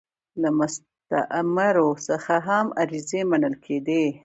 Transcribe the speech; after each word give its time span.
له 0.41 0.49
مستعمرو 0.59 1.87
څخه 2.07 2.35
هم 2.47 2.65
عریضې 2.79 3.21
منل 3.31 3.55
کېدې. 3.65 4.05